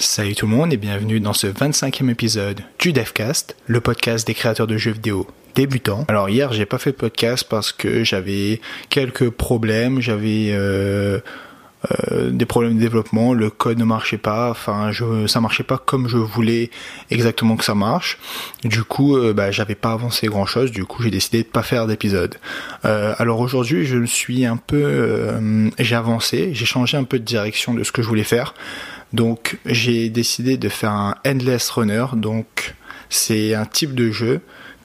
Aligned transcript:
Salut 0.00 0.34
tout 0.34 0.46
le 0.46 0.56
monde 0.56 0.72
et 0.72 0.78
bienvenue 0.78 1.20
dans 1.20 1.34
ce 1.34 1.46
25e 1.46 2.08
épisode 2.08 2.62
du 2.78 2.94
DevCast, 2.94 3.54
le 3.66 3.82
podcast 3.82 4.26
des 4.26 4.32
créateurs 4.32 4.66
de 4.66 4.78
jeux 4.78 4.92
vidéo 4.92 5.26
débutants. 5.54 6.06
Alors 6.08 6.30
hier 6.30 6.54
j'ai 6.54 6.64
pas 6.64 6.78
fait 6.78 6.92
de 6.92 6.96
podcast 6.96 7.44
parce 7.46 7.70
que 7.70 8.02
j'avais 8.02 8.62
quelques 8.88 9.28
problèmes, 9.28 10.00
j'avais 10.00 10.52
euh, 10.52 11.20
euh, 11.90 12.30
des 12.30 12.44
problèmes 12.44 12.74
de 12.74 12.80
développement, 12.80 13.32
le 13.32 13.48
code 13.48 13.78
ne 13.78 13.84
marchait 13.84 14.18
pas, 14.18 14.50
enfin 14.50 14.92
je, 14.92 15.26
ça 15.26 15.40
marchait 15.40 15.62
pas 15.62 15.78
comme 15.78 16.08
je 16.08 16.18
voulais 16.18 16.70
exactement 17.10 17.56
que 17.56 17.64
ça 17.64 17.74
marche. 17.74 18.18
Du 18.64 18.84
coup, 18.84 19.16
euh, 19.16 19.32
bah, 19.32 19.50
j'avais 19.50 19.74
pas 19.74 19.92
avancé 19.92 20.26
grand 20.26 20.46
chose, 20.46 20.70
du 20.70 20.84
coup 20.84 21.02
j'ai 21.02 21.10
décidé 21.10 21.42
de 21.42 21.48
pas 21.48 21.62
faire 21.62 21.86
d'épisode. 21.86 22.36
Euh, 22.84 23.14
alors 23.18 23.40
aujourd'hui, 23.40 23.86
je 23.86 23.96
me 23.96 24.06
suis 24.06 24.44
un 24.44 24.56
peu, 24.56 25.32
j'ai 25.78 25.96
avancé, 25.96 26.50
j'ai 26.52 26.66
changé 26.66 26.96
un 26.96 27.04
peu 27.04 27.18
de 27.18 27.24
direction 27.24 27.74
de 27.74 27.82
ce 27.82 27.92
que 27.92 28.02
je 28.02 28.08
voulais 28.08 28.24
faire. 28.24 28.54
Donc 29.12 29.58
j'ai 29.66 30.08
décidé 30.10 30.56
de 30.56 30.68
faire 30.68 30.92
un 30.92 31.14
endless 31.26 31.70
runner, 31.70 32.06
donc 32.14 32.74
c'est 33.08 33.54
un 33.54 33.64
type 33.64 33.94
de 33.94 34.10
jeu 34.10 34.40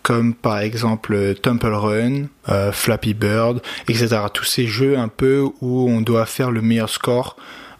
comme 0.06 0.36
par 0.36 0.60
exemple 0.60 1.34
Temple 1.42 1.74
Run, 1.74 2.26
euh, 2.50 2.72
Flappy 2.72 3.16
Bird, 3.16 3.60
etc. 3.90 4.18
Tous 4.32 4.44
ces 4.44 4.68
jeux 4.68 5.00
un 5.00 5.08
peu 5.08 5.50
où 5.62 5.90
on 5.90 6.00
doit 6.02 6.28
faire 6.28 6.52
le 6.52 6.62
meilleur 6.62 6.90
score 6.90 7.38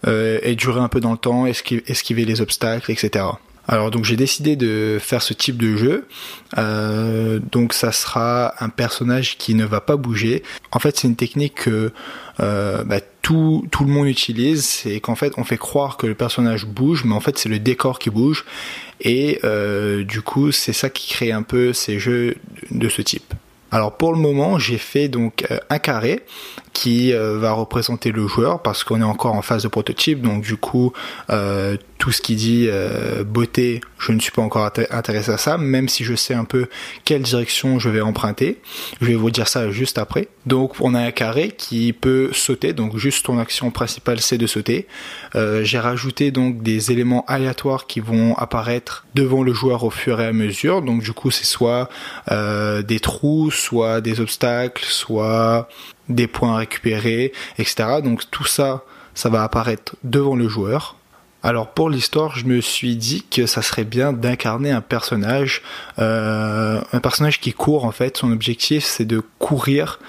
euh, 0.08 0.40
et 0.42 0.56
durer 0.56 0.80
un 0.80 0.88
peu 0.88 0.98
dans 0.98 1.12
le 1.12 1.18
temps, 1.18 1.46
esquiver 1.46 2.24
les 2.24 2.40
obstacles, 2.40 2.90
etc. 2.90 3.26
Alors 3.68 3.92
donc 3.92 4.04
j'ai 4.04 4.16
décidé 4.16 4.56
de 4.56 4.98
faire 5.00 5.22
ce 5.22 5.34
type 5.34 5.56
de 5.56 5.76
jeu. 5.76 6.08
Euh, 6.58 7.38
donc 7.52 7.72
ça 7.72 7.92
sera 7.92 8.54
un 8.58 8.70
personnage 8.70 9.38
qui 9.38 9.54
ne 9.54 9.64
va 9.64 9.80
pas 9.80 9.96
bouger. 9.96 10.42
En 10.72 10.80
fait 10.80 10.96
c'est 10.96 11.06
une 11.06 11.16
technique 11.16 11.54
que 11.54 11.92
euh, 12.40 12.82
bah, 12.82 13.00
tout, 13.26 13.66
le 13.80 13.86
monde 13.86 14.06
utilise. 14.06 14.64
C'est 14.64 15.00
qu'en 15.00 15.16
fait 15.16 15.32
on 15.36 15.42
fait 15.42 15.56
croire 15.56 15.96
que 15.96 16.06
le 16.06 16.14
personnage 16.14 16.64
bouge, 16.64 17.04
mais 17.04 17.14
en 17.14 17.20
fait 17.20 17.36
c'est 17.38 17.48
le 17.48 17.58
décor 17.58 17.98
qui 17.98 18.10
bouge. 18.10 18.44
Et 19.00 19.40
euh, 19.42 20.04
du 20.04 20.22
coup 20.22 20.52
c'est 20.52 20.72
ça 20.72 20.90
qui 20.90 21.08
crée 21.08 21.32
un 21.32 21.42
peu 21.42 21.72
ces 21.72 21.98
jeux 21.98 22.36
de 22.70 22.88
ce 22.88 23.02
type. 23.02 23.34
Alors 23.72 23.96
pour 23.96 24.12
le 24.12 24.18
moment, 24.18 24.60
j'ai 24.60 24.78
fait 24.78 25.08
donc 25.08 25.44
euh, 25.50 25.58
un 25.70 25.80
carré 25.80 26.22
qui 26.76 27.14
euh, 27.14 27.38
va 27.38 27.52
représenter 27.52 28.12
le 28.12 28.26
joueur 28.26 28.60
parce 28.60 28.84
qu'on 28.84 29.00
est 29.00 29.04
encore 29.04 29.32
en 29.32 29.40
phase 29.40 29.62
de 29.62 29.68
prototype. 29.68 30.20
Donc 30.20 30.42
du 30.42 30.58
coup, 30.58 30.92
euh, 31.30 31.78
tout 31.96 32.12
ce 32.12 32.20
qui 32.20 32.36
dit 32.36 32.68
beauté, 33.24 33.80
je 33.98 34.12
ne 34.12 34.20
suis 34.20 34.30
pas 34.30 34.42
encore 34.42 34.70
intéressé 34.90 35.30
à 35.30 35.38
ça, 35.38 35.56
même 35.56 35.88
si 35.88 36.04
je 36.04 36.14
sais 36.14 36.34
un 36.34 36.44
peu 36.44 36.66
quelle 37.06 37.22
direction 37.22 37.78
je 37.78 37.88
vais 37.88 38.02
emprunter. 38.02 38.60
Je 39.00 39.06
vais 39.06 39.14
vous 39.14 39.30
dire 39.30 39.48
ça 39.48 39.70
juste 39.70 39.96
après. 39.96 40.28
Donc 40.44 40.74
on 40.80 40.94
a 40.94 41.00
un 41.00 41.10
carré 41.12 41.54
qui 41.56 41.94
peut 41.94 42.28
sauter, 42.32 42.74
donc 42.74 42.98
juste 42.98 43.24
ton 43.24 43.38
action 43.38 43.70
principale 43.70 44.20
c'est 44.20 44.36
de 44.36 44.46
sauter. 44.46 44.86
j'ai 45.34 45.78
rajouté 45.78 46.30
donc 46.30 46.62
des 46.62 46.92
éléments 46.92 47.24
aléatoires 47.26 47.86
qui 47.86 48.00
vont 48.00 48.34
apparaître 48.36 49.06
devant 49.14 49.42
le 49.42 49.54
joueur 49.54 49.82
au 49.82 49.90
fur 49.90 50.20
et 50.20 50.26
à 50.26 50.34
mesure. 50.34 50.82
Donc 50.82 51.02
du 51.02 51.12
coup 51.12 51.30
c'est 51.30 51.46
soit 51.46 51.88
des 52.30 53.00
trous, 53.00 53.50
soit 53.50 54.02
des 54.02 54.20
obstacles, 54.20 54.84
soit 54.84 55.68
des 56.08 56.26
points 56.26 56.54
à 56.54 56.58
récupérer, 56.58 57.32
etc. 57.58 58.00
Donc 58.02 58.30
tout 58.30 58.44
ça, 58.44 58.84
ça 59.14 59.28
va 59.28 59.42
apparaître 59.42 59.96
devant 60.04 60.36
le 60.36 60.48
joueur. 60.48 60.96
Alors 61.42 61.68
pour 61.68 61.90
l'histoire, 61.90 62.36
je 62.36 62.44
me 62.44 62.60
suis 62.60 62.96
dit 62.96 63.24
que 63.30 63.46
ça 63.46 63.62
serait 63.62 63.84
bien 63.84 64.12
d'incarner 64.12 64.70
un 64.72 64.80
personnage, 64.80 65.62
euh, 65.98 66.80
un 66.92 67.00
personnage 67.00 67.40
qui 67.40 67.52
court 67.52 67.84
en 67.84 67.92
fait. 67.92 68.16
Son 68.16 68.32
objectif, 68.32 68.84
c'est 68.84 69.04
de 69.04 69.22
courir 69.38 70.00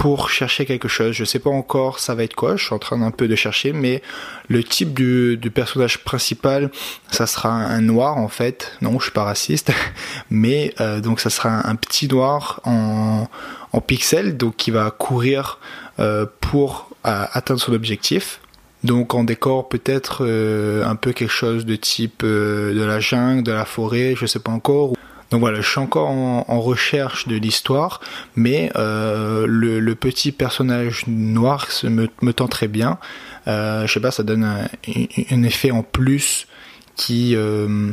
pour 0.00 0.30
chercher 0.30 0.64
quelque 0.64 0.88
chose. 0.88 1.12
Je 1.12 1.26
sais 1.26 1.38
pas 1.38 1.50
encore 1.50 1.98
ça 1.98 2.14
va 2.14 2.24
être 2.24 2.34
quoi, 2.34 2.56
je 2.56 2.64
suis 2.64 2.74
en 2.74 2.78
train 2.78 2.96
d'un 2.96 3.10
peu 3.10 3.28
de 3.28 3.36
chercher, 3.36 3.74
mais 3.74 4.00
le 4.48 4.64
type 4.64 4.94
du, 4.94 5.38
personnage 5.54 6.04
principal, 6.04 6.70
ça 7.10 7.26
sera 7.26 7.50
un 7.50 7.82
noir 7.82 8.16
en 8.16 8.28
fait. 8.28 8.72
Non, 8.80 8.98
je 8.98 9.04
suis 9.04 9.12
pas 9.12 9.24
raciste, 9.24 9.72
mais 10.30 10.74
euh, 10.80 11.00
donc 11.00 11.20
ça 11.20 11.28
sera 11.28 11.68
un, 11.68 11.74
petit 11.76 12.08
noir 12.08 12.60
en, 12.64 13.28
en 13.72 13.80
pixels, 13.82 14.38
donc 14.38 14.56
qui 14.56 14.70
va 14.70 14.90
courir 14.90 15.58
euh, 15.98 16.24
pour 16.40 16.88
euh, 17.06 17.26
atteindre 17.34 17.60
son 17.60 17.74
objectif. 17.74 18.40
Donc 18.84 19.12
en 19.12 19.24
décor 19.24 19.68
peut-être 19.68 20.24
un 20.24 20.96
peu 20.96 21.12
quelque 21.12 21.28
chose 21.30 21.66
de 21.66 21.76
type 21.76 22.24
de 22.24 22.82
la 22.82 23.00
jungle, 23.00 23.42
de 23.42 23.52
la 23.52 23.66
forêt, 23.66 24.14
je 24.16 24.24
sais 24.24 24.40
pas 24.40 24.50
encore. 24.50 24.94
Donc 25.30 25.40
voilà, 25.40 25.60
je 25.60 25.68
suis 25.68 25.78
encore 25.78 26.08
en, 26.08 26.60
recherche 26.60 27.28
de 27.28 27.36
l'histoire, 27.36 28.00
mais 28.34 28.70
euh, 28.74 29.46
le, 29.46 29.94
petit 29.94 30.32
personnage 30.32 31.04
noir 31.06 31.68
me, 31.84 32.08
me 32.20 32.32
tend 32.32 32.48
très 32.48 32.66
bien. 32.66 32.98
Euh, 33.46 33.86
je 33.86 33.92
sais 33.92 34.00
pas, 34.00 34.10
ça 34.10 34.24
donne 34.24 34.44
un, 34.44 35.42
effet 35.42 35.70
en 35.70 35.82
plus 35.82 36.48
qui 36.96 37.36
euh, 37.36 37.90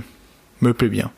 me 0.62 0.74
plaît 0.74 0.90
bien. 0.90 1.12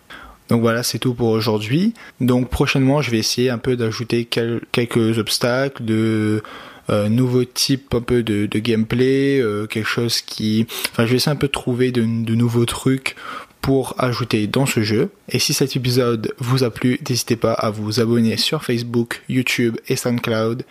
Donc 0.49 0.61
voilà, 0.61 0.83
c'est 0.83 0.99
tout 0.99 1.13
pour 1.13 1.29
aujourd'hui. 1.29 1.93
Donc 2.19 2.49
prochainement, 2.49 3.01
je 3.01 3.11
vais 3.11 3.19
essayer 3.19 3.49
un 3.49 3.57
peu 3.57 3.77
d'ajouter 3.77 4.25
quelques 4.25 5.17
obstacles, 5.19 5.85
de 5.85 6.43
euh, 6.89 7.09
nouveaux 7.09 7.45
types 7.45 7.93
un 7.93 8.01
peu 8.01 8.23
de, 8.23 8.47
gameplay, 8.59 9.41
quelque 9.69 9.87
chose 9.87 10.21
qui... 10.21 10.67
Enfin, 10.91 11.05
je 11.05 11.11
vais 11.11 11.17
essayer 11.17 11.31
un 11.31 11.37
peu 11.37 11.47
de 11.47 11.51
trouver 11.51 11.91
de 11.91 12.01
nouveaux 12.03 12.65
trucs 12.65 13.15
pour 13.61 13.95
ajouter 13.97 14.47
dans 14.47 14.65
ce 14.65 14.81
jeu. 14.81 15.11
Et 15.29 15.39
si 15.39 15.53
cet 15.53 15.75
épisode 15.75 16.33
vous 16.39 16.63
a 16.63 16.69
plu, 16.69 16.99
n'hésitez 17.07 17.35
pas 17.35 17.53
à 17.53 17.69
vous 17.69 17.99
abonner 17.99 18.37
sur 18.37 18.63
Facebook, 18.63 19.21
YouTube 19.29 19.77
et 19.87 19.95
SoundCloud. 19.95 20.63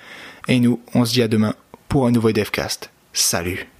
Et 0.49 0.61
nous, 0.61 0.81
on 0.95 1.05
se 1.05 1.13
dit 1.13 1.23
à 1.23 1.29
demain 1.29 1.55
pour 1.89 2.07
un 2.07 2.11
nouveau 2.11 2.33
Devcast. 2.33 2.91
Salut 3.13 3.78